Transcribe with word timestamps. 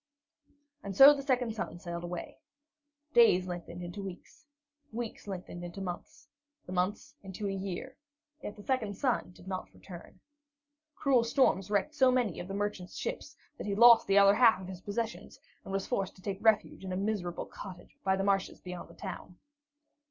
And 0.81 0.97
so 0.97 1.13
the 1.13 1.21
second 1.21 1.53
son 1.53 1.77
sailed 1.77 2.03
away. 2.03 2.39
Days 3.13 3.45
lengthened 3.45 3.83
into 3.83 4.01
weeks, 4.01 4.47
weeks 4.91 5.27
lengthened 5.27 5.63
into 5.63 5.79
months, 5.79 6.27
the 6.65 6.71
months 6.71 7.13
into 7.21 7.47
a 7.47 7.51
year, 7.51 7.95
yet 8.41 8.55
the 8.55 8.63
second 8.63 8.97
son 8.97 9.29
did 9.31 9.47
not 9.47 9.71
return. 9.75 10.19
Cruel 10.95 11.23
storms 11.23 11.69
wrecked 11.69 11.93
so 11.93 12.09
many 12.09 12.39
of 12.39 12.47
the 12.47 12.55
merchant's 12.55 12.97
ships 12.97 13.35
that 13.59 13.67
he 13.67 13.75
lost 13.75 14.07
the 14.07 14.17
other 14.17 14.33
half 14.33 14.59
of 14.59 14.67
his 14.67 14.81
possessions, 14.81 15.39
and 15.63 15.71
was 15.71 15.85
forced 15.85 16.15
to 16.15 16.21
take 16.23 16.39
refuge 16.43 16.83
in 16.83 16.91
a 16.91 16.97
miserable 16.97 17.45
cottage 17.45 17.95
by 18.03 18.15
the 18.15 18.23
marshes 18.23 18.59
beyond 18.59 18.89
the 18.89 18.95
town. 18.95 19.37